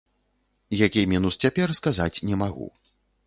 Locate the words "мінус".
1.11-1.37